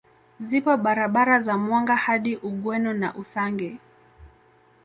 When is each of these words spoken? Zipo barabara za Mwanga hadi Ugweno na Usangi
Zipo 0.39 0.77
barabara 0.77 1.39
za 1.39 1.57
Mwanga 1.57 1.95
hadi 1.95 2.35
Ugweno 2.35 2.93
na 2.93 3.15
Usangi 3.15 3.77